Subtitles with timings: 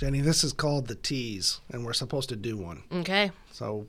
[0.00, 2.84] Jenny, this is called the tease, and we're supposed to do one.
[2.90, 3.32] Okay.
[3.52, 3.86] So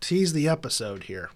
[0.00, 1.30] tease the episode here.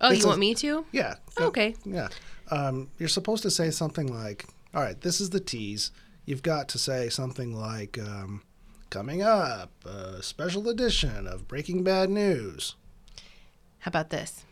[0.00, 0.84] Oh, you want me to?
[0.90, 1.14] Yeah.
[1.38, 1.76] Oh, okay.
[1.84, 2.08] Yeah.
[2.50, 5.92] Um, you're supposed to say something like, all right, this is the tease.
[6.24, 8.42] You've got to say something like, um,
[8.90, 12.74] coming up, a special edition of Breaking Bad News.
[13.78, 14.44] How about this?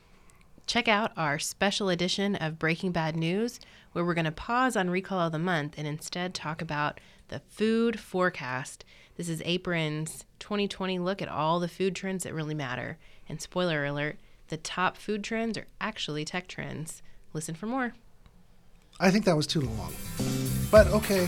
[0.68, 3.58] Check out our special edition of Breaking Bad News,
[3.90, 7.40] where we're going to pause on Recall of the Month and instead talk about the
[7.40, 8.84] food forecast.
[9.16, 12.98] This is Apron's 2020 look at all the food trends that really matter.
[13.28, 14.18] And spoiler alert,
[14.48, 17.02] the top food trends are actually tech trends.
[17.32, 17.94] Listen for more.
[19.00, 19.92] I think that was too long.
[20.70, 21.26] But okay.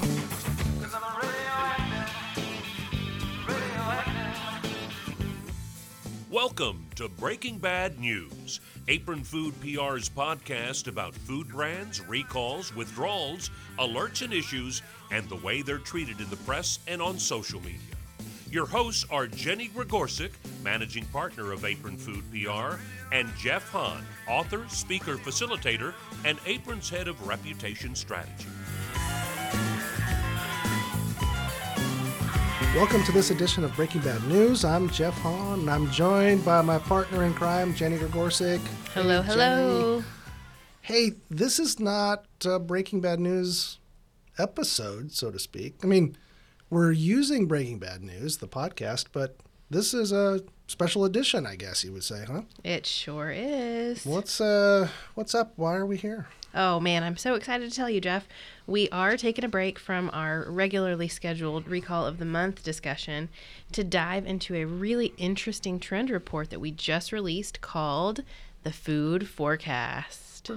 [6.30, 8.59] Welcome to Breaking Bad News,
[8.89, 15.62] Apron Food PR's podcast about food brands, recalls, withdrawals, alerts and issues, and the way
[15.62, 17.79] they're treated in the press and on social media.
[18.51, 20.33] Your hosts are Jenny Gregorczyk,
[20.65, 22.74] managing partner of Apron Food PR,
[23.13, 28.49] and Jeff Hahn, author, speaker, facilitator, and Apron's head of reputation strategy.
[32.77, 34.63] Welcome to this edition of Breaking Bad News.
[34.63, 38.60] I'm Jeff Hahn, and I'm joined by my partner in crime, Jenny Gregorczyk.
[38.93, 40.01] Hello, Hey, hello.
[40.01, 40.05] Jenny.
[40.82, 43.79] Hey, this is not a Breaking Bad News
[44.38, 45.77] episode, so to speak.
[45.82, 46.19] I mean,
[46.69, 49.37] we're using Breaking Bad News, the podcast, but
[49.71, 52.43] this is a special edition, I guess you would say, huh?
[52.63, 54.04] It sure is.
[54.04, 55.52] What's uh what's up?
[55.57, 56.27] Why are we here?
[56.59, 58.26] Oh man, I'm so excited to tell you, Jeff.
[58.66, 63.29] We are taking a break from our regularly scheduled Recall of the Month discussion
[63.73, 68.22] to dive into a really interesting trend report that we just released called
[68.62, 70.50] the Food Forecast.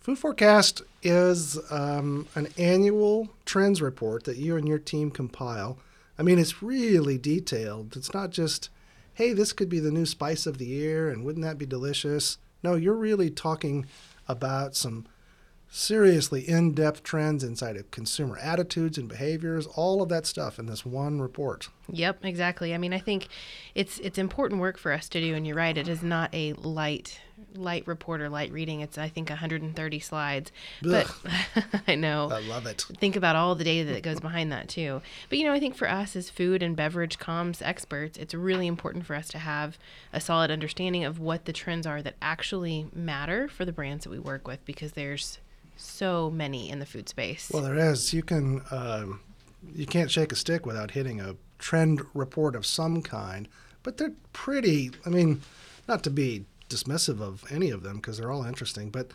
[0.00, 5.78] Food Forecast is um, an annual trends report that you and your team compile.
[6.18, 7.96] I mean, it's really detailed.
[7.96, 8.68] It's not just,
[9.14, 12.36] hey, this could be the new spice of the year and wouldn't that be delicious?
[12.62, 13.86] No, you're really talking
[14.28, 15.06] about some
[15.68, 20.66] seriously in depth trends inside of consumer attitudes and behaviors, all of that stuff in
[20.66, 21.68] this one report.
[21.90, 22.72] Yep, exactly.
[22.74, 23.26] I mean, I think
[23.74, 25.76] it's it's important work for us to do, and you're right.
[25.76, 27.20] It is not a light
[27.54, 28.80] light report or light reading.
[28.80, 30.52] It's I think 130 slides,
[30.82, 31.12] but
[31.88, 32.28] I know.
[32.30, 32.84] I love it.
[32.98, 35.02] think about all the data that goes behind that too.
[35.28, 38.66] But you know, I think for us as food and beverage comms experts, it's really
[38.66, 39.78] important for us to have
[40.12, 44.10] a solid understanding of what the trends are that actually matter for the brands that
[44.10, 45.38] we work with because there's
[45.76, 47.50] so many in the food space.
[47.52, 48.12] Well, there is.
[48.12, 49.20] You can um,
[49.74, 53.48] you can't shake a stick without hitting a trend report of some kind.
[53.82, 54.90] But they're pretty.
[55.04, 55.42] I mean,
[55.88, 59.12] not to be dismissive of any of them because they're all interesting, but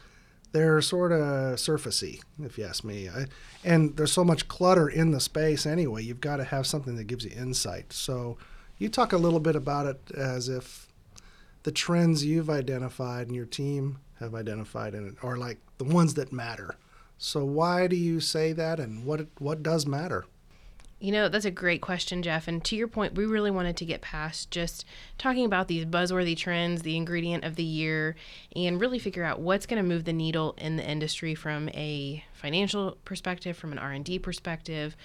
[0.51, 3.09] they're sort of surfacey, if you ask me.
[3.09, 3.25] I,
[3.63, 6.03] and there's so much clutter in the space anyway.
[6.03, 7.93] You've got to have something that gives you insight.
[7.93, 8.37] So
[8.77, 10.87] you talk a little bit about it as if
[11.63, 16.15] the trends you've identified and your team have identified in it are like the ones
[16.15, 16.75] that matter.
[17.17, 20.25] So why do you say that, and what what does matter?
[21.01, 22.49] You know, that's a great question, Jeff.
[22.49, 24.83] And to your point, we really wanted to get past just
[25.17, 28.17] talking about these buzzworthy trends, the ingredient of the year,
[28.53, 32.23] and really figure out what's going to move the needle in the industry from a
[32.33, 34.97] financial perspective, from an R&D perspective.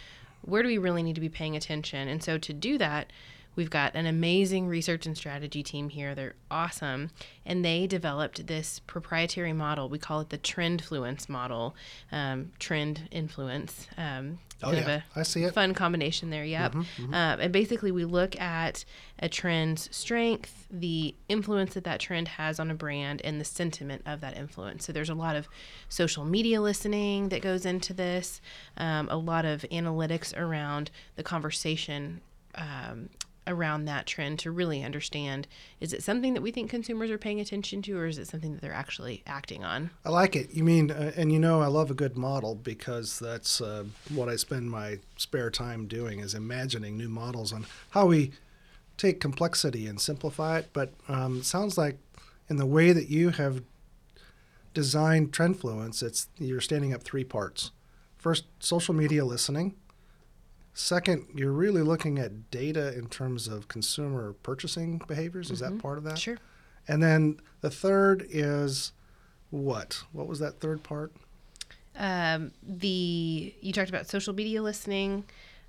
[0.43, 2.09] Where do we really need to be paying attention?
[2.09, 3.13] And so to do that,
[3.57, 6.15] We've got an amazing research and strategy team here.
[6.15, 7.11] They're awesome.
[7.47, 9.89] And they developed this proprietary model.
[9.89, 11.75] We call it the Trendfluence model,
[12.11, 13.87] um, trend influence.
[13.97, 15.03] Um, Oh, yeah.
[15.15, 15.53] I see it.
[15.53, 16.75] Fun combination there, yep.
[16.75, 18.85] Uh, and basically, we look at
[19.19, 24.03] a trend's strength, the influence that that trend has on a brand, and the sentiment
[24.07, 24.87] of that influence.
[24.87, 25.49] So there's a lot of
[25.89, 28.41] social media listening that goes into this,
[28.77, 32.21] um, a lot of analytics around the conversation
[32.55, 33.11] um,
[33.47, 35.47] around that trend to really understand
[35.81, 38.55] is it something that we think consumers are paying attention to or is it something
[38.55, 40.53] that they're actually acting on I like it.
[40.53, 44.29] You mean, uh, and you know, I love a good model because that's uh, what
[44.29, 48.33] I spend my spare time doing is imagining new models on how we
[48.97, 50.71] take complexity and simplify it.
[50.73, 51.99] But um, it sounds like
[52.49, 53.63] in the way that you have
[54.73, 57.71] designed Trendfluence, it's you're standing up three parts.
[58.19, 59.75] First, social media listening.
[60.77, 65.51] Second, you're really looking at data in terms of consumer purchasing behaviors.
[65.53, 66.19] Is that part of that?
[66.19, 66.39] sure
[66.89, 68.93] And then the third is
[69.51, 70.03] what?
[70.13, 71.13] What was that third part?
[71.97, 75.23] um, the you talked about social media listening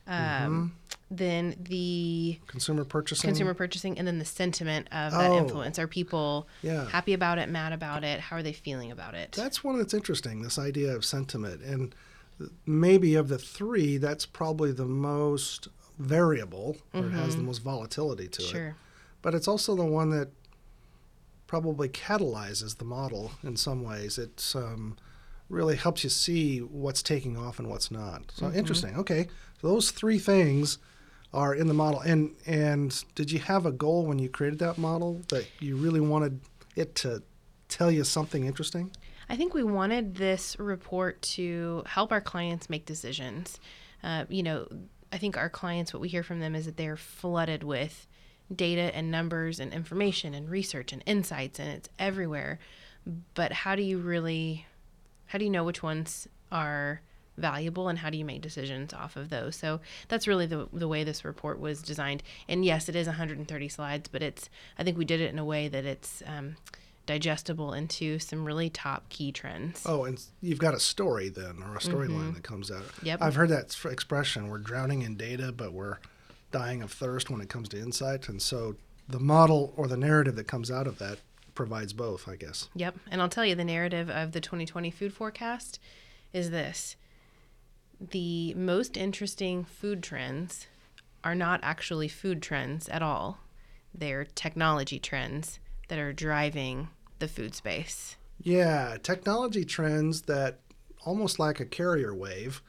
[0.07, 0.73] um,
[1.11, 3.27] then the Consumer purchasing.
[3.27, 5.37] consumer purchasing and then the sentiment of that Oh.
[5.37, 6.89] influence are people Yeah.
[6.89, 9.93] happy about it mad about it how are they feeling about it That's one that's
[9.93, 10.41] interesting.
[10.41, 11.93] This idea of sentiment, and
[12.65, 15.67] maybe of the three, that's probably the most
[15.97, 18.47] variable or it has the most volatility to it.
[18.47, 18.75] Sure.
[19.21, 20.29] But it's also the one that
[21.47, 24.17] probably catalyzes the model in some ways.
[24.17, 24.97] It um,
[25.49, 28.31] really helps you see what's taking off and what's not.
[28.33, 28.95] So interesting.
[28.97, 29.27] Okay,
[29.61, 30.79] so those three things
[31.33, 31.99] are in the model.
[32.01, 36.01] And and did you have a goal when you created that model that you really
[36.01, 36.39] wanted
[36.75, 37.23] it to
[37.69, 38.91] tell you something interesting?
[39.29, 43.59] I think we wanted this report to help our clients make decisions.
[44.03, 44.67] Uh, you know,
[45.11, 48.07] I think our clients, what we hear from them is that they're flooded with
[48.53, 52.59] data and numbers and information and research and insights, and it's everywhere.
[53.33, 54.65] But how do you really,
[55.27, 57.01] how do you know which ones are
[57.37, 59.55] valuable and how do you make decisions off of those?
[59.55, 62.23] So that's really the, the way this report was designed.
[62.47, 65.45] And yes, it is 130 slides, but it's, I think we did it in a
[65.45, 66.57] way that it's, um,
[67.05, 69.83] digestible into some really top key trends.
[69.85, 72.33] Oh, and you've got a story then, or a storyline mm-hmm.
[72.33, 72.85] that comes out.
[73.03, 73.21] Yep.
[73.21, 74.49] I've heard that expression.
[74.49, 75.97] We're drowning in data, but we're
[76.51, 78.29] dying of thirst when it comes to insight.
[78.29, 78.75] And so
[79.07, 81.19] the model or the narrative that comes out of that
[81.53, 82.69] provides both, I guess.
[82.75, 82.95] Yep.
[83.09, 85.79] And I'll tell you the narrative of the 2020 food forecast
[86.33, 86.95] is this
[88.11, 90.67] the most interesting food trends
[91.23, 93.39] are not actually food trends at all,
[93.93, 96.89] they're technology trends that are driving
[97.19, 98.15] the food space.
[98.41, 100.59] Yeah, technology trends that
[101.05, 102.61] almost like a carrier wave,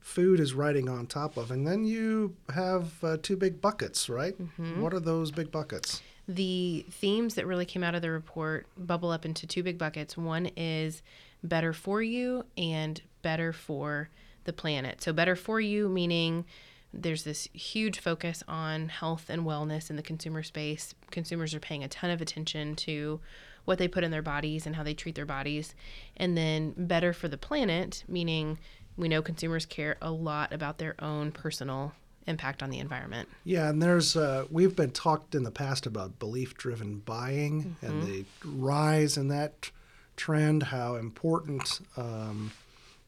[0.00, 1.50] food is riding on top of.
[1.50, 4.34] And then you have uh, two big buckets, right?
[4.78, 6.02] What are those big buckets?
[6.26, 10.16] The themes that really came out of the report bubble up into two big buckets.
[10.16, 11.02] One is
[11.42, 14.08] better for you and better for
[14.44, 15.02] the planet.
[15.02, 16.44] So, better for you meaning
[16.92, 20.94] there's this huge focus on health and wellness in the consumer space.
[21.10, 23.20] Consumers are paying a ton of attention to
[23.64, 25.74] what they put in their bodies and how they treat their bodies.
[26.16, 28.58] And then better for the planet, meaning
[28.96, 31.92] we know consumers care a lot about their own personal
[32.26, 33.28] impact on the environment.
[33.44, 38.24] Yeah, and there's uh, we've been talked in the past about belief-driven buying and the
[38.44, 39.70] rise in that
[40.16, 40.64] trend.
[40.64, 42.52] How important um,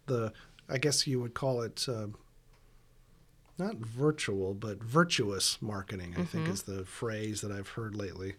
[0.06, 0.32] the
[0.68, 2.06] I guess you would call it uh,
[3.58, 6.14] not virtual but virtuous marketing.
[6.18, 6.52] I think mm-hmm.
[6.52, 8.34] is the phrase that I've heard lately.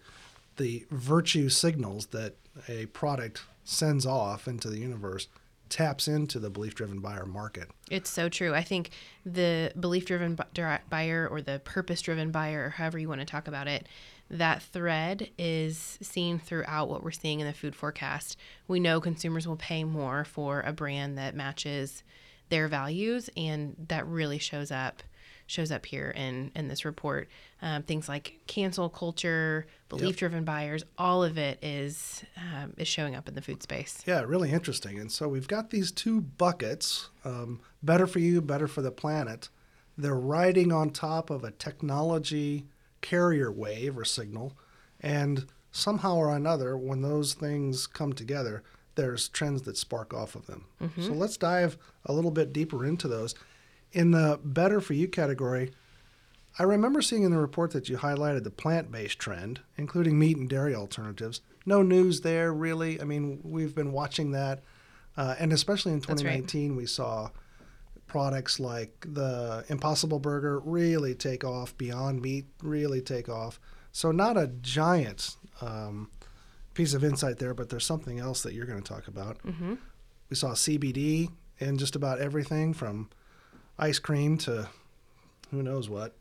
[0.58, 2.36] The virtue signals that
[2.70, 5.28] a product sends off into the universe
[5.68, 7.70] taps into the belief-driven buyer market.
[7.90, 8.54] It's so true.
[8.54, 8.92] I think
[9.26, 10.38] the belief driven
[10.90, 13.88] buyer or the purpose driven buyer, or however you want to talk about it,
[14.30, 18.38] that thread is seen throughout what we're seeing in the food forecast.
[18.68, 22.04] We know consumers will pay more for a brand that matches
[22.50, 25.04] their values, and that really shows up
[25.48, 27.30] shows up here in in this report.
[27.62, 33.16] Um, things like cancel culture, belief driven buyers, all of it is um, is showing
[33.16, 34.04] up in the food space.
[34.06, 35.00] Yeah, really interesting.
[35.00, 39.50] And so we've got these two buckets um, better for you, better for the planet.
[39.98, 42.66] They're riding on top of a technology
[43.02, 44.58] carrier wave or signal.
[45.00, 48.64] And somehow or another, when those things come together,
[48.96, 50.66] there's trends that spark off of them.
[51.02, 53.36] So let's dive a little bit deeper into those.
[53.92, 55.72] In the better for you category,
[56.58, 60.38] I remember seeing in the report that you highlighted the plant based trend, including meat
[60.38, 61.42] and dairy alternatives.
[61.66, 63.02] No news there, really.
[63.02, 64.64] I mean, we've been watching that.
[65.18, 66.44] Uh, and especially in That's right.
[66.48, 67.30] 2019, we saw
[68.08, 73.60] products like the Impossible Burger really take off, Beyond Meat really take off.
[73.92, 76.10] So, not a giant um,
[76.76, 79.42] piece of insight there, but there's something else that you're going to talk about.
[79.44, 79.76] Mm-hmm.
[80.30, 81.30] We saw CBD
[81.60, 83.10] in just about everything from
[83.80, 84.70] ice cream to
[85.52, 86.14] who knows what.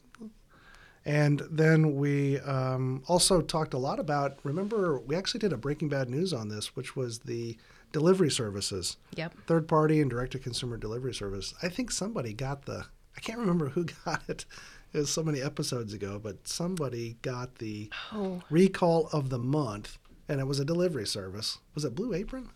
[1.07, 4.39] And then we um, also talked a lot about.
[4.43, 7.59] Remember, we actually did a Breaking Bad News on this, which was the
[7.93, 9.35] delivery services, Yep.
[9.47, 11.53] third party and direct to consumer delivery service.
[11.63, 12.87] I think somebody got the.
[13.17, 14.47] I can't remember who got it.
[14.95, 19.99] It was so many episodes ago, but somebody got the Oh, recall of the month,
[20.29, 21.59] and it was a delivery service.
[21.75, 22.51] Was it Blue Apron?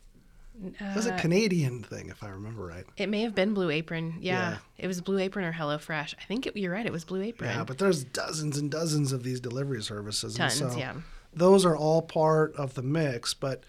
[0.64, 2.84] It was a uh, Canadian thing, if I remember right.
[2.96, 4.14] It may have been Blue Apron.
[4.20, 4.56] Yeah, Yeah.
[4.76, 6.14] it was Blue Apron or HelloFresh.
[6.20, 6.84] I think it, you're right.
[6.84, 7.50] It was Blue Apron.
[7.50, 10.34] Yeah, but there's dozens and dozens of these delivery services.
[10.36, 10.94] and Tons, so yeah.
[11.32, 13.62] Those are all part of the mix, but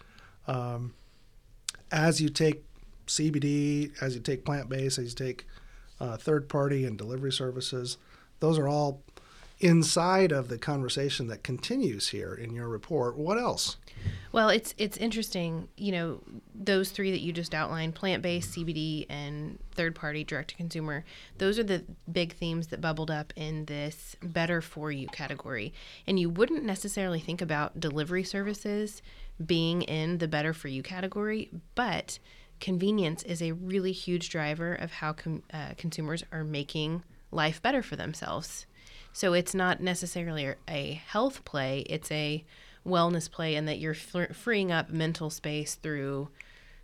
[0.48, 0.94] um,
[1.92, 2.64] as you take
[3.06, 5.46] CBD, as you take plant based, as you take
[6.00, 7.98] uh, third party and delivery services,
[8.40, 9.02] those are all
[9.60, 13.16] inside of the conversation that continues here in your report.
[13.16, 13.76] What else?
[14.32, 15.68] Well, it's it's interesting.
[15.76, 16.20] You know,
[16.54, 21.04] those three that you just outlined: plant-based, CBD, and third-party direct-to-consumer.
[21.38, 25.72] Those are the big themes that bubbled up in this "better for you" category.
[26.06, 29.02] And you wouldn't necessarily think about delivery services
[29.44, 32.18] being in the "better for you" category, but
[32.60, 37.02] convenience is a really huge driver of how com- uh, consumers are making
[37.32, 38.66] life better for themselves.
[39.12, 42.44] So it's not necessarily a health play, it's a
[42.86, 46.28] wellness play, and that you're f- freeing up mental space through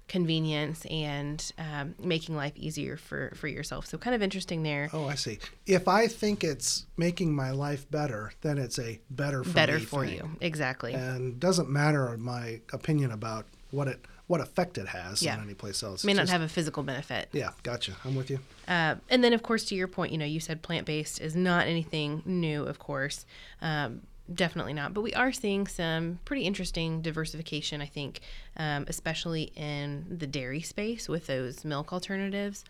[0.09, 3.87] convenience and um, making life easier for, for yourself.
[3.87, 4.88] So kind of interesting there.
[4.93, 5.38] Oh, I see.
[5.67, 10.05] If I think it's making my life better, then it's a better for better for
[10.07, 10.15] thing.
[10.17, 10.31] you.
[10.41, 10.95] Exactly.
[10.95, 13.99] And doesn't matter my opinion about what it
[14.29, 15.37] what effect it has Yeah.
[15.37, 16.03] in any place else.
[16.05, 17.29] May not Just- have a physical benefit.
[17.33, 17.93] Yeah, gotcha.
[18.05, 18.41] I'm with you.
[18.67, 21.37] Uh, and then, of course, to your point, you know, you said plant based is
[21.37, 23.25] not anything new, of course.
[23.62, 24.95] Um, definitely not.
[24.95, 28.21] But we are seeing some pretty interesting diversification, I think,
[28.56, 32.64] um, especially in the dairy space with those milk alternatives.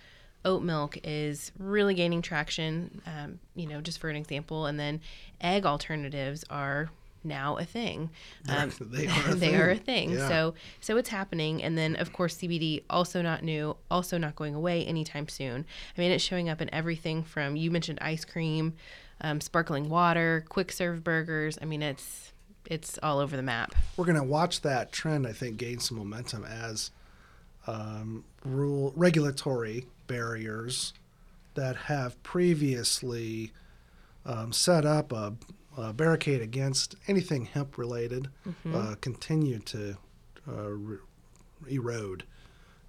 [0.44, 4.66] Oat milk is really gaining traction, um, you know, just for an example.
[4.66, 5.00] And then
[5.40, 6.90] egg alternatives are
[7.25, 8.10] now a thing.
[8.48, 10.10] Um, They are a they are a thing.
[10.10, 10.18] thing.
[10.18, 10.28] Yeah.
[10.28, 11.64] So so it's happening.
[11.64, 15.64] And then of course CBD also not new, also not going away anytime soon.
[15.96, 18.75] I mean it's showing up in everything from you mentioned ice cream,
[19.20, 21.58] um, sparkling water, quick serve burgers.
[21.61, 22.32] I mean it's
[22.68, 23.75] it's all over the map.
[23.96, 26.90] We're going to watch that trend, I think, gain some momentum as
[27.68, 30.92] um, rule regulatory barriers
[31.54, 33.52] that have previously
[34.25, 35.35] um, set up a,
[35.76, 38.28] a barricade against anything hemp related
[38.73, 39.96] uh, continue to
[40.49, 40.99] uh, re-
[41.68, 42.25] erode.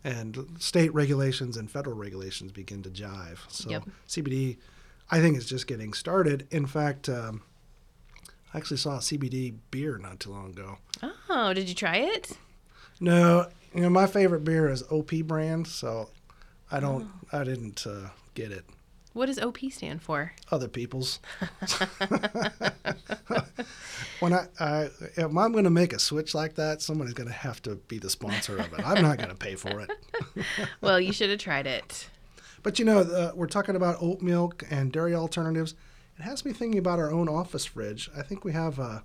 [0.04, 3.38] And state regulations and federal regulations begin to jive.
[3.48, 3.84] So Yep.
[4.08, 4.58] CBD,
[5.10, 6.48] I think, it's just getting started.
[6.52, 7.44] In fact, um,
[8.54, 10.78] I actually saw a CBD beer not too long ago.
[11.30, 12.38] Oh, did you try it?
[13.00, 16.10] No, you know my favorite beer is OP brand, so
[16.72, 18.66] I don't, I didn't uh, get it.
[19.14, 20.34] What does OP stand for?
[20.52, 21.20] Other people's.
[24.20, 27.28] when I, I, if I'm going to make a switch like that, someone is going
[27.28, 28.86] to have to be the sponsor of it.
[28.86, 29.92] I'm not going to pay for it.
[30.82, 32.10] well, you should have tried it.
[32.68, 35.74] But you know, uh, we're talking about oat milk and dairy alternatives.
[36.20, 38.10] It has me thinking about our own office fridge.
[38.14, 39.00] I think we have uh,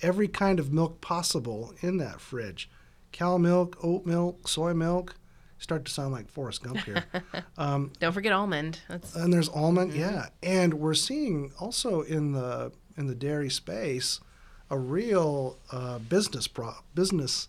[0.00, 2.70] every kind of milk possible in that fridge
[3.12, 5.16] cow milk, oat milk, soy milk.
[5.58, 7.04] Start to sound like Forrest Gump here.
[8.00, 8.80] Don't forget almond.
[8.88, 10.28] That's and there's almond, yeah.
[10.42, 14.20] And we're seeing also in the in the dairy space
[14.70, 17.48] a real uh, business pro- business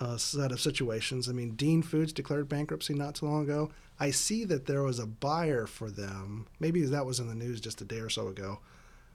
[0.00, 1.28] uh, set of situations.
[1.28, 3.70] I mean, Dean Foods declared bankruptcy not too long ago.
[3.98, 6.46] I see that there was a buyer for them.
[6.60, 8.58] Maybe that was in the news just a day or so ago.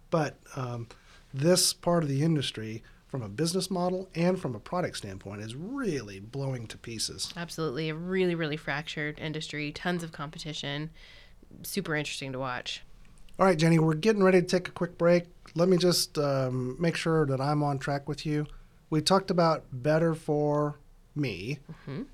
[0.10, 0.88] But um,
[1.34, 5.56] this part of the industry, from a business model and from a product standpoint, is
[5.56, 7.32] really blowing to pieces.
[7.38, 10.90] absolutely a really, really fractured industry, tons of competition.
[11.64, 12.84] Super interesting to watch.
[13.40, 15.26] All right, Jenny, we're getting ready to take a quick break.
[15.56, 18.46] Let me just um, make sure that I'm on track with you.
[18.90, 20.78] We talked about better for
[21.16, 21.60] me.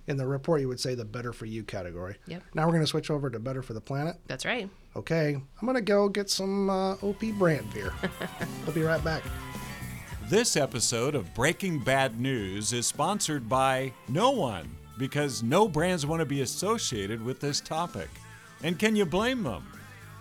[0.08, 2.16] In the report, you would say the better for you category.
[2.28, 2.44] Yep.
[2.54, 4.18] Now we're going to switch over to better for the planet.
[4.28, 4.70] That's right.
[4.96, 7.94] Okay, I'm going to go get some uh, OP brand beer.
[8.66, 9.24] I'll be right back.
[10.28, 16.20] This episode of Breaking Bad News is sponsored by no one because no brands want
[16.20, 18.10] to be associated with this topic.
[18.64, 19.66] And can you blame them?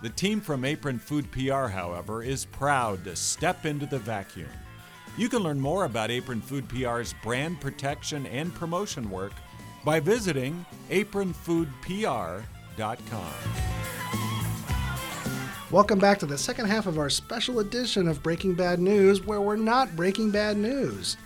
[0.02, 4.50] The team from Apron Food PR, however, is proud to step into the vacuum.
[5.18, 9.32] You can learn more about Apron Food PR's brand protection and promotion work
[9.82, 12.44] by visiting apronfoodpr.com.
[15.70, 19.40] Welcome back to the second half of our special edition of Breaking Bad News, where
[19.40, 21.16] we're not breaking bad news.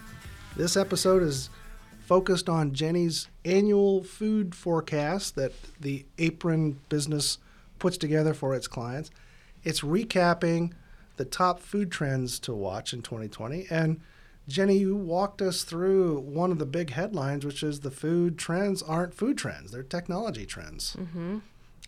[0.57, 1.51] This episode is
[1.99, 7.39] focused on Jenny's annual food forecast that the Apron business
[7.81, 9.11] puts together for its clients.
[9.65, 10.75] It's recapping
[11.21, 13.67] the top food trends to watch in 2020.
[13.69, 14.00] And
[14.49, 18.83] Jenny, you walked us through one of the big headlines, which is the food trends
[18.83, 20.97] aren't food trends, they're technology trends.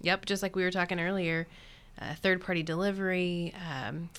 [0.03, 1.47] Yep, just like we were talking earlier,
[1.99, 4.11] uh, third party delivery, um,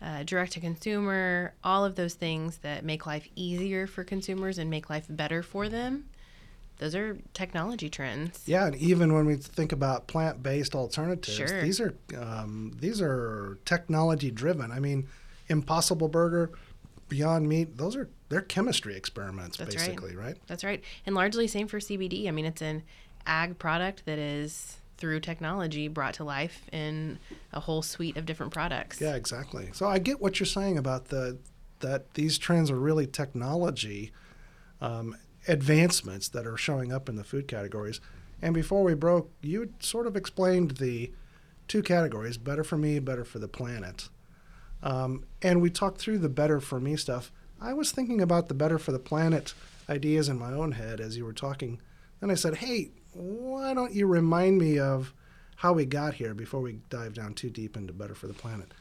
[0.00, 4.70] uh, direct to consumer, all of those things that make life easier for consumers and
[4.70, 6.06] make life better for them.
[6.78, 8.42] Those are technology trends.
[8.46, 11.62] Yeah, and even when we think about plant-based alternatives, Sure.
[11.62, 14.72] these are um, these are technology-driven.
[14.72, 15.06] I mean,
[15.48, 16.50] Impossible Burger,
[17.08, 19.86] Beyond Meat, those are they're chemistry experiments, That's right.
[19.86, 20.36] basically, right?
[20.48, 20.82] That's right.
[21.06, 22.26] And largely same for CBD.
[22.26, 22.82] I mean, it's an
[23.26, 27.18] ag product that is through technology brought to life in
[27.52, 29.00] a whole suite of different products.
[29.00, 29.68] Yeah, exactly.
[29.72, 31.38] So I get what you're saying about the
[31.80, 34.10] that these trends are really technology
[34.80, 35.16] um,
[35.48, 38.00] advancements that are showing up in the food categories.
[38.42, 41.12] And before we broke, you sort of explained the
[41.68, 44.08] two categories: better for me, better for the planet.
[44.82, 47.32] Um, and we talked through the better for me stuff.
[47.60, 49.54] I was thinking about the better for the planet
[49.88, 51.80] ideas in my own head as you were talking.
[52.20, 55.14] Then I said, "Hey, why don't you remind me of
[55.56, 58.72] how we got here before we dive down too deep into Better for the Planet?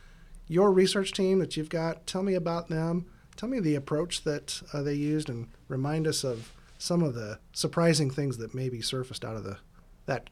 [0.47, 3.05] Your research team that you've got, tell me about them.
[3.35, 7.39] Tell me the approach that uh, they used and remind us of some of the
[7.53, 9.57] surprising things that maybe surfaced out of the
[10.05, 10.29] that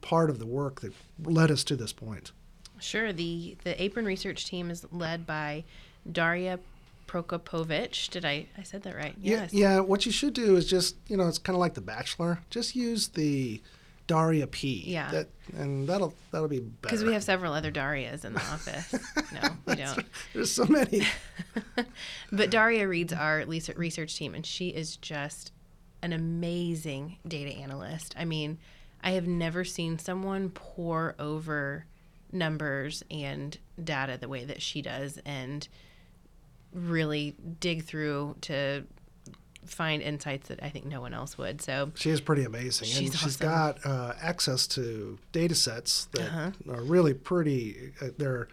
[0.00, 0.92] part of the work that
[1.24, 2.32] led us to this point.
[2.80, 3.12] Sure.
[3.12, 5.64] The the Apron research team is led by
[6.10, 6.58] Daria
[7.06, 8.10] Prokopovich.
[8.10, 9.14] Did I I said that right?
[9.20, 9.52] Yes.
[9.52, 9.80] Yeah, yeah.
[9.80, 12.40] What you should do is just you know it's kind of like The Bachelor.
[12.50, 13.60] Just use the
[14.06, 14.84] Daria P.
[14.86, 15.10] Yeah.
[15.10, 16.76] That, and that'll that'll be better.
[16.82, 18.94] Because we have several other Darias in the office.
[19.32, 20.04] No, we don't.
[20.34, 21.06] There's so many.
[22.30, 25.52] But Daria reads our research team, and she is just
[26.02, 28.14] an amazing data analyst.
[28.18, 28.58] I mean,
[29.02, 31.86] I have never seen someone pour over
[32.30, 35.66] numbers and data the way that she does and
[36.72, 38.84] really dig through to
[39.66, 41.62] find insights that I think no one else would.
[41.62, 43.48] So, She is pretty amazing, and She's she's awesome.
[43.48, 46.50] got uh, access to data sets that Uh-huh.
[46.70, 47.92] are really pretty.
[48.00, 48.48] Uh, they're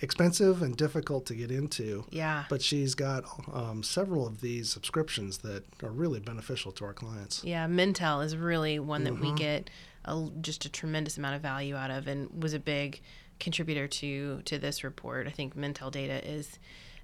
[0.00, 2.04] expensive and difficult to get into.
[2.10, 2.44] yeah.
[2.48, 7.42] But she's got um, several of these subscriptions that are really beneficial to our clients.
[7.44, 9.70] Yeah, Mintel is really one that we get
[10.04, 13.00] a, just a tremendous amount of value out of, and was a big
[13.40, 15.26] contributor to to this report.
[15.26, 16.58] I think Mintel data is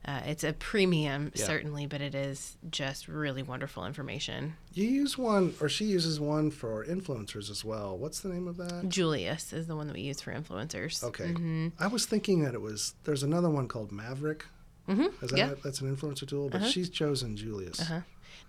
[0.06, 1.44] uh, it's a premium Yeah.
[1.46, 4.56] certainly, but it is just really wonderful information.
[4.72, 7.96] You use one, or she uses one for influencers as well.
[7.96, 8.88] What's the name of that?
[8.88, 11.02] Julius is the one that we use for influencers.
[11.04, 11.28] Okay.
[11.28, 11.68] Mm-hmm.
[11.78, 12.94] I was thinking that it was.
[13.04, 14.42] There's another one called Mavrck.
[14.88, 15.24] Mm-hmm.
[15.24, 15.50] Is that Yeah.
[15.52, 15.62] it?
[15.62, 16.50] that's an influencer tool?
[16.50, 17.80] But she's chosen Julius.
[17.80, 18.00] Uh-huh.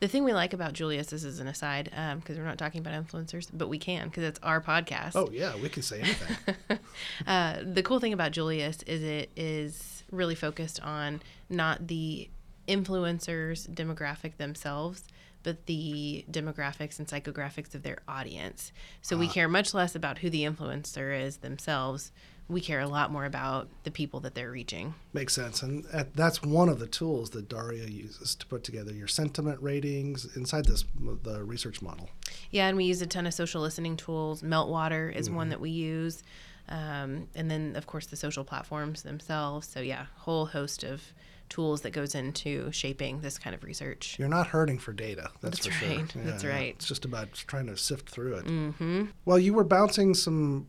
[0.01, 1.85] The thing we like about Julius, this is an aside,
[2.19, 5.11] because we're not talking about influencers, but we can because it's our podcast.
[5.15, 6.55] Oh yeah, we can say anything.
[7.27, 12.29] Uh, the cool thing about Julius is it is really focused on not the
[12.67, 15.03] influencers demographic themselves,
[15.43, 18.71] but the demographics and psychographics of their audience.
[19.01, 19.31] So we ah.
[19.31, 22.11] care much less about who the influencer is themselves.
[22.47, 24.93] We care a lot more about the people that they're reaching.
[25.13, 29.07] Makes sense, and that's one of the tools that Daria uses to put together your
[29.07, 30.85] sentiment ratings inside this
[31.23, 32.09] the research model.
[32.51, 34.43] Yeah, and we use a ton of social listening tools.
[34.43, 35.49] Meltwater is one mm-hmm.
[35.51, 36.23] that we use.
[36.67, 39.67] Um, and then, of course, the social platforms themselves.
[39.67, 41.01] So, yeah, whole host of
[41.47, 44.15] tools that goes into shaping this kind of research.
[44.17, 45.29] You're not hurting for data.
[45.41, 45.97] That's, That's for sure.
[45.97, 46.11] right.
[46.15, 46.49] That's yeah.
[46.49, 46.75] right.
[46.75, 48.45] It's just about trying to sift through it.
[48.45, 49.05] Mm-hmm.
[49.25, 50.67] Well, you were bouncing some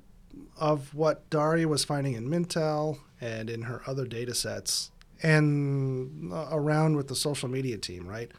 [0.61, 4.91] of what Daria was finding in Mintel and in her other data sets
[5.23, 8.31] and uh, around with the social media team, right?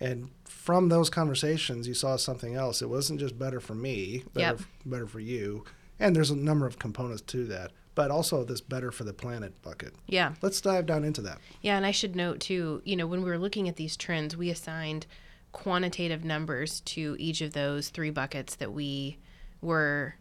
[0.00, 2.82] And from those conversations, you saw something else.
[2.82, 4.60] It wasn't just better for me, better, Yep.
[4.84, 5.64] better for you.
[5.98, 9.60] And there's a number of components to that, but also this better for the planet
[9.62, 9.94] bucket.
[10.06, 10.34] Yeah.
[10.42, 11.38] Let's dive down into that.
[11.62, 14.36] Yeah, and I should note too, you know, when we were looking at these trends,
[14.36, 15.06] we assigned
[15.52, 19.18] quantitative numbers to each of those three buckets that we
[19.62, 20.14] were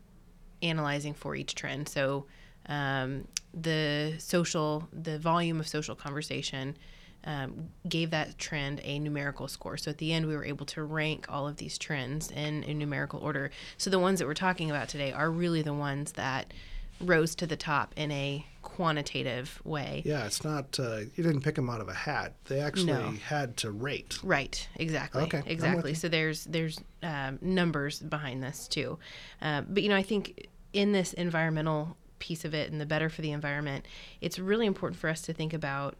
[0.61, 1.89] analyzing for each trend.
[1.89, 2.25] So
[2.67, 6.77] um, the social, the volume of social conversation
[7.25, 9.77] um, gave that trend a numerical score.
[9.77, 12.73] So at the end, we were able to rank all of these trends in a
[12.73, 13.51] numerical order.
[13.77, 16.53] So the ones that we're talking about today are really the ones that
[17.01, 20.01] rose to the top in a quantitative way.
[20.05, 22.33] Yeah, it's not, uh, you didn't pick them out of a hat.
[22.45, 23.11] They actually No.
[23.25, 24.19] had to rate.
[24.23, 24.67] Right.
[24.75, 25.23] Exactly.
[25.23, 25.93] Okay, Exactly.
[25.93, 28.97] So there's there's um, numbers behind this too,
[29.41, 33.09] uh, but you know I think in this environmental piece of it and the better
[33.09, 33.85] for the environment,
[34.21, 35.95] it's really important for us to think about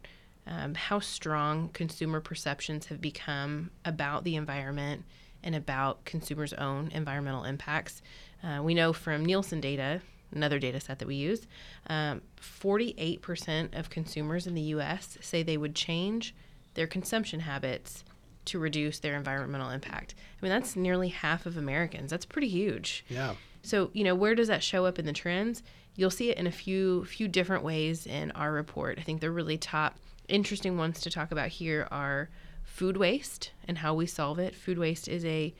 [0.46, 5.04] um, how strong consumer perceptions have become about the environment
[5.42, 8.02] and about consumers' own environmental impacts.
[8.42, 10.00] Uh, we know from Nielsen data,
[10.32, 11.46] another data set that we use,
[11.88, 16.34] um, 48% of consumers in the US say they would change
[16.74, 18.04] their consumption habits
[18.46, 20.14] to reduce their environmental impact.
[20.40, 22.10] I mean, that's nearly half of Americans.
[22.10, 23.04] That's pretty huge.
[23.08, 23.34] Yeah.
[23.62, 25.62] So, you know, where does that show up in the trends?
[25.96, 28.98] You'll see it in a few few different ways in our report.
[28.98, 32.28] I think the really top interesting ones to talk about here are
[32.64, 34.54] food waste and how we solve it.
[34.54, 35.54] Food waste is a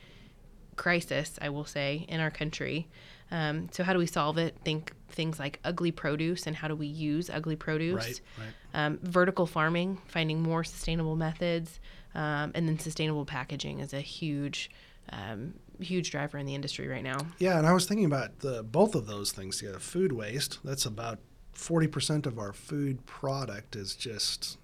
[0.75, 2.87] crisis, I will say, in our country.
[3.31, 4.55] Um, so, how do we solve it?
[4.63, 8.05] Think things like ugly produce and how do we use ugly produce?
[8.05, 8.85] Right, right.
[8.85, 11.79] Um, vertical farming, finding more sustainable methods,
[12.15, 14.69] um, and then sustainable packaging is a huge,
[15.11, 17.17] um, huge driver in the industry right now.
[17.39, 19.79] Yeah, and I was thinking about the both of those things together.
[19.79, 21.19] Food waste, that's about
[21.57, 24.57] 40% of our food product is just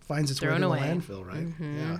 [0.00, 1.46] finds its way Thrown to the landfill, right?
[1.46, 1.78] Mm-hmm.
[1.78, 1.98] Yeah.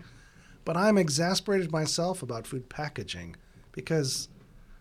[0.64, 3.36] But I'm exasperated myself about food packaging
[3.72, 4.28] because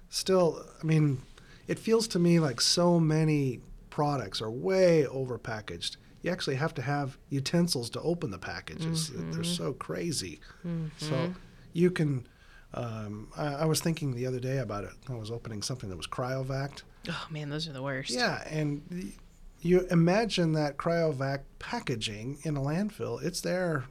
[0.09, 1.21] still, I mean,
[1.67, 5.97] it feels to me like so many products are way overpackaged.
[6.21, 9.09] You actually have to have utensils to open the packages.
[9.09, 9.43] They're mm-hmm.
[9.43, 10.39] so crazy.
[10.97, 11.33] So mm-hmm.
[11.73, 12.25] you can
[12.73, 14.91] Um, I, I was thinking the other day about it.
[15.09, 16.81] I was opening something that was cryovac.
[17.09, 18.11] Oh man, those are the worst.
[18.11, 19.13] Yeah, and
[19.61, 23.21] you imagine that cryovac packaging in a landfill.
[23.23, 23.85] It's there.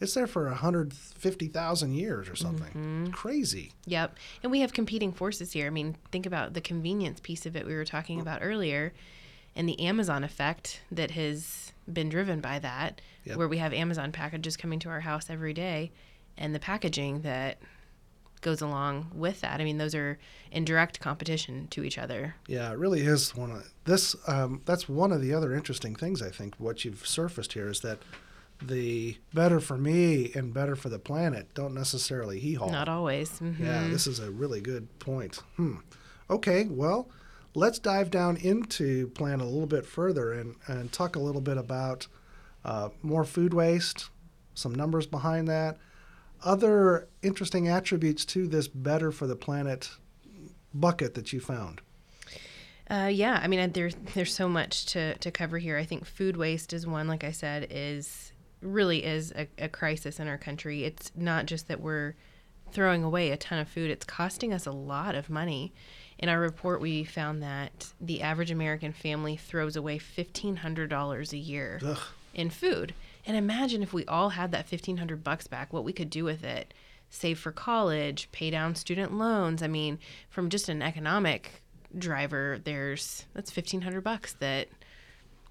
[0.00, 2.68] It's there for 150,000 years or something.
[2.68, 3.06] Mm-hmm.
[3.10, 3.72] Crazy.
[3.84, 4.16] Yep.
[4.42, 5.66] And we have competing forces here.
[5.66, 8.22] I mean, think about the convenience piece of it we were talking mm.
[8.22, 8.94] about earlier
[9.54, 13.36] and the Amazon effect that has been driven by that, Yep.
[13.36, 15.90] where we have Amazon packages coming to our house every day
[16.38, 17.58] and the packaging that
[18.40, 19.60] goes along with that.
[19.60, 20.18] I mean, those are
[20.50, 22.34] in direct competition to each other.
[22.46, 24.16] Yeah, it really is one of this.
[24.26, 26.54] Um, that's one of the other interesting things I think.
[26.58, 27.98] What you've surfaced here is that
[28.62, 32.70] the better for me and better for the planet don't necessarily hee haw.
[32.70, 33.30] Not always.
[33.40, 33.58] Mhm.
[33.60, 35.36] Yeah, this is a really good point.
[35.56, 35.76] Hmm.
[36.28, 37.08] Okay, well,
[37.54, 41.56] let's dive down into plan a little bit further and, and talk a little bit
[41.56, 42.06] about
[42.64, 44.10] uh, more food waste,
[44.54, 45.78] some numbers behind that,
[46.42, 49.90] other interesting attributes to this better for the planet
[50.72, 51.80] bucket that you found.
[52.90, 55.76] Uh, yeah, I mean, there's there's so much to, to cover here.
[55.76, 60.18] I think food waste is one, like I said, is really is a, a crisis
[60.18, 60.84] in our country.
[60.84, 62.14] It's not just that we're
[62.72, 65.72] throwing away a ton of food; it's costing us a lot of money.
[66.18, 71.32] In our report, we found that the average American family throws away fifteen hundred dollars
[71.32, 71.98] a year Ugh.
[72.34, 72.92] in food.
[73.26, 76.24] And imagine if we all had that fifteen hundred bucks back, what we could do
[76.24, 76.74] with it.
[77.10, 79.62] Save for college, pay down student loans.
[79.62, 81.62] I mean, from just an economic
[81.98, 84.68] driver, there's that's fifteen hundred bucks that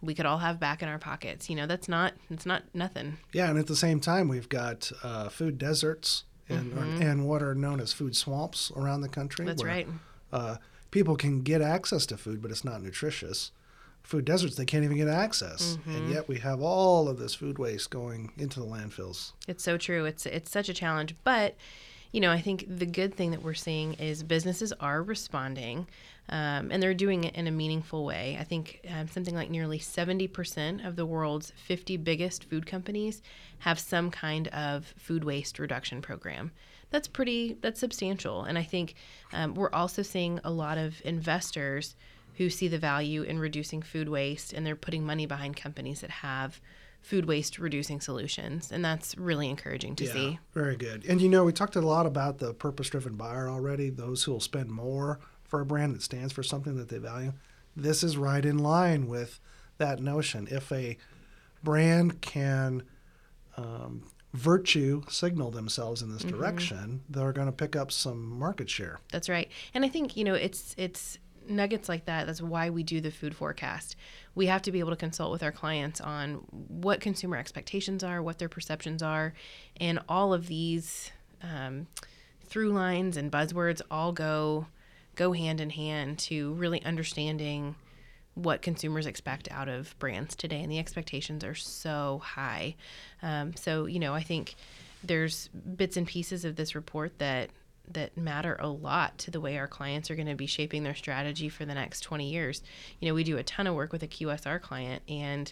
[0.01, 1.49] we could all have back in our pockets.
[1.49, 3.17] You know, that's not it's not nothing.
[3.33, 7.43] Yeah, and at the same time, we've got uh, food deserts and, or, and what
[7.43, 9.45] are known as food swamps around the country.
[9.45, 9.87] That's where, right.
[10.31, 10.55] Uh,
[10.91, 13.51] people can get access to food, but it's not nutritious.
[14.09, 17.59] Food deserts, they can't even get access, and yet we have all of this food
[17.59, 19.33] waste going into the landfills.
[19.47, 20.05] It's so true.
[20.05, 21.55] It's it's such a challenge, but
[22.11, 25.85] you know, I think the good thing that we're seeing is businesses are responding,
[26.29, 28.35] um, and they're doing it in a meaningful way.
[28.39, 33.21] I think um, something like nearly seventy percent of the world's fifty biggest food companies
[33.59, 36.49] have some kind of food waste reduction program.
[36.89, 37.57] That's pretty.
[37.61, 38.95] That's substantial, and I think
[39.33, 41.95] um, we're also seeing a lot of investors
[42.39, 46.09] who see the value in reducing food waste, and they're putting money behind companies that
[46.09, 46.59] have
[47.01, 51.05] food waste reducing solutions and that's really encouraging to see very good.
[51.07, 53.89] And you know, we talked a lot about the purpose-driven buyer already.
[53.89, 57.31] Those who will spend more for a brand that stands for something that they value.
[57.75, 59.39] This is right in line with
[59.77, 60.47] that notion.
[60.51, 60.97] If a
[61.63, 62.83] brand can
[63.57, 66.37] um, virtue signal themselves in this Mm-hmm.
[66.37, 68.99] direction, they're going to pick up some market share.
[69.11, 71.17] that's right and i think you know it's it's
[71.49, 73.95] nuggets like that that's why we do the food forecast
[74.35, 76.35] we have to be able to consult with our clients on
[76.67, 79.33] what consumer expectations are what their perceptions are
[79.79, 81.87] and all of these um,
[82.45, 84.65] through lines and buzzwords all go
[85.15, 87.75] go hand in hand to really understanding
[88.35, 92.75] what consumers expect out of brands today, and the expectations are so high.
[93.21, 94.55] Um, so, you know, I think
[95.03, 97.49] there's bits and pieces of this report that
[97.91, 100.95] that matter a lot to the way our clients are going to be shaping their
[100.95, 102.61] strategy for the next 20 years.
[102.99, 105.51] You know, we do a ton of work with a QSR client, and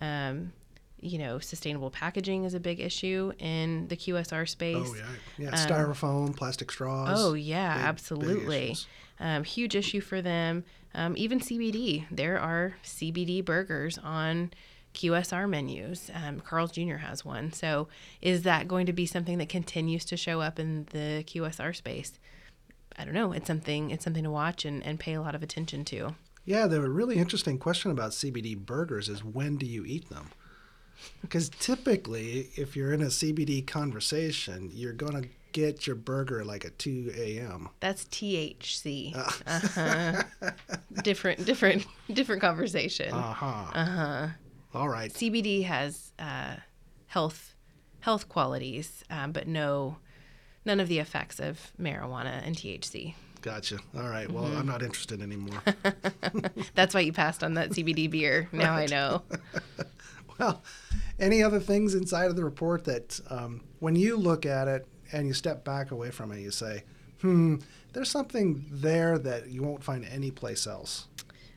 [0.00, 0.52] um,
[1.00, 4.88] you know, sustainable packaging is a big issue in the QSR space.
[4.88, 5.50] Oh yeah, yeah.
[5.50, 7.18] Styrofoam, plastic straws.
[7.20, 8.64] Oh yeah, big- big absolutely.
[8.66, 8.86] issues.
[9.20, 10.64] um, huge issue for them.
[10.94, 12.04] Um, even CBD.
[12.10, 14.52] There are CBD burgers on
[14.94, 16.10] QSR menus.
[16.14, 16.96] Um, Carl's Jr.
[16.96, 17.52] has one.
[17.52, 17.88] So
[18.20, 22.18] is that going to be something that continues to show up in the QSR space?
[22.98, 23.32] I don't know.
[23.32, 23.90] It's something.
[23.90, 26.14] It's something to watch and, and pay a lot of attention to.
[26.44, 30.30] Yeah, the really interesting question about CBD burgers is when do you eat them?
[31.20, 36.64] Because typically, if you're in a CBD conversation, you're going to get your burger like
[36.64, 37.68] at 2 a.m.
[37.80, 39.14] That's THC.
[39.14, 40.22] Uh-huh.
[41.02, 43.12] different, different, different conversation.
[43.12, 43.70] Uh huh.
[43.72, 44.28] Uh huh.
[44.74, 45.12] All right.
[45.12, 46.56] CBD has uh,
[47.06, 47.54] health
[48.00, 49.96] health qualities, um, but no
[50.64, 53.14] none of the effects of marijuana and THC.
[53.42, 53.78] Gotcha.
[53.96, 54.30] All right.
[54.30, 54.58] Well, Mm-hmm.
[54.58, 55.60] I'm not interested anymore.
[56.74, 58.48] That's why you passed on that CBD beer.
[58.52, 59.22] Now I know.
[60.38, 60.62] well,
[61.18, 65.26] any other things inside of the report that um, when you look at it and
[65.26, 66.84] you step back away from it, you say,
[67.20, 67.56] hmm,
[67.92, 71.08] there's something there that you won't find anyplace else?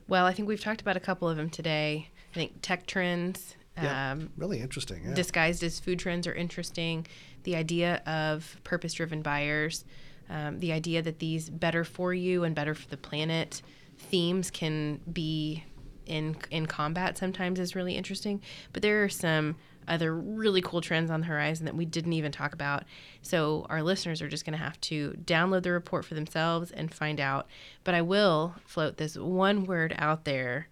[0.07, 2.09] Well, I think we've talked about a couple of them today.
[2.35, 3.55] I think tech trends.
[3.77, 4.11] Yeah.
[4.11, 5.01] Um, really interesting.
[5.05, 5.13] Yeah.
[5.13, 7.07] disguised as food trends are interesting.
[7.43, 9.85] The idea of purpose driven buyers,
[10.29, 13.61] um, the idea that these better for you and better for the planet
[13.97, 15.63] themes can be
[16.05, 18.41] in in combat sometimes is really interesting.
[18.73, 19.55] But there are some
[19.87, 22.83] other really cool trends on the horizon that we didn't even talk about.
[23.21, 26.93] So our listeners are just going to have to download the report for themselves and
[26.93, 27.47] find out.
[27.83, 30.69] But I will float this one word out there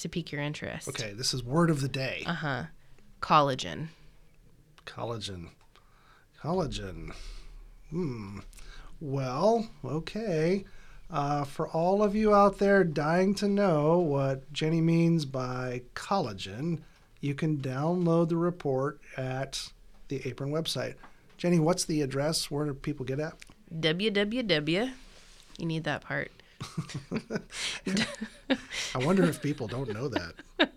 [0.00, 0.88] to pique your interest.
[0.88, 2.22] Okay, this is word of the day.
[2.26, 2.62] Uh huh.
[3.20, 3.88] Collagen.
[4.86, 5.48] Collagen.
[6.42, 7.12] Collagen.
[7.90, 8.40] Hmm.
[9.00, 10.64] Well, okay.
[11.10, 16.78] Uh, for all of you out there dying to know what Jenny means by collagen,
[17.20, 19.70] you can download the report at
[20.08, 20.94] the Apron website.
[21.36, 22.50] Jenny, what's the address?
[22.50, 23.34] Where do people get at?
[23.74, 24.92] www.
[25.58, 26.30] You need that part.
[28.94, 30.34] I wonder if people don't know that.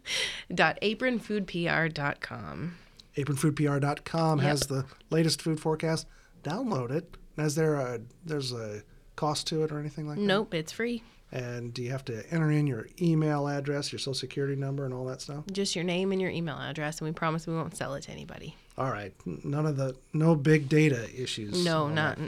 [0.53, 2.75] dot apronfoodpr.com.
[3.17, 4.47] apronfoodpr.com Yep.
[4.47, 6.07] has the latest food forecast.
[6.43, 7.15] Download it.
[7.37, 8.83] Is there a there's a
[9.15, 10.23] cost to it or anything like that?
[10.23, 11.03] Nope, it's free.
[11.31, 14.93] And do you have to enter in your email address, your social security number, and
[14.93, 15.45] all that stuff?
[15.51, 18.11] Just your name and your email address, and we promise we won't sell it to
[18.11, 18.55] anybody.
[18.77, 19.13] All right.
[19.25, 21.65] None of the no big data issues.
[21.65, 22.19] No, not.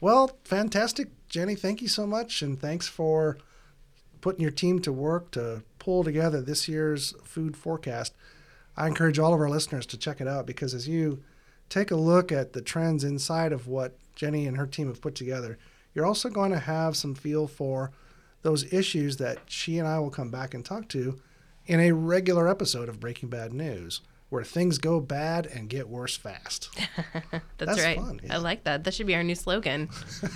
[0.00, 1.54] Well, fantastic, Jenny.
[1.54, 3.38] Thank you so much, and thanks for
[4.20, 8.14] putting your team to work to pull together this year's food forecast.
[8.76, 11.22] I encourage all of our listeners to check it out because as you
[11.68, 15.14] take a look at the trends inside of what Jenny and her team have put
[15.14, 15.58] together,
[15.94, 17.90] you're also going to have some feel for
[18.42, 21.20] those issues that she and I will come back and talk to
[21.66, 26.16] in a regular episode of Breaking Bad News, where things go bad and get worse
[26.16, 26.70] fast.
[27.30, 27.96] That's, That's right.
[27.96, 28.34] fun, yeah.
[28.34, 28.84] I like that.
[28.84, 29.88] That should be our new slogan.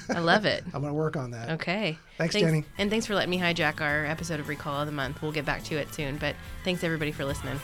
[0.08, 0.62] I love it.
[0.66, 1.50] I'm going to work on that.
[1.50, 1.98] Okay.
[2.16, 2.64] Thanks, Jenny.
[2.78, 5.22] And thanks for letting me hijack our episode of Recall of the Month.
[5.22, 7.58] We'll get back to it soon, but thanks everybody for listening.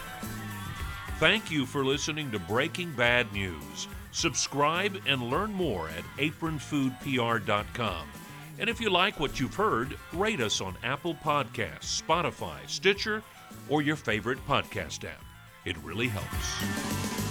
[1.19, 3.89] Thank you for listening to Breaking Bad News.
[4.11, 8.09] Subscribe and learn more at apronfoodpr.com.
[8.59, 13.23] And if you like what you've heard, rate us on Apple Podcasts, Spotify, Stitcher,
[13.69, 15.26] or your favorite podcast app.
[15.67, 17.26] It really helps.